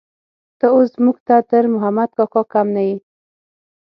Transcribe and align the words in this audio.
ته 0.59 0.65
اوس 0.75 0.91
موږ 1.03 1.17
ته 1.27 1.35
تر 1.49 1.63
محمد 1.73 2.09
کاکا 2.17 2.41
کم 2.53 2.67
نه 2.75 2.81
يې. 2.87 2.95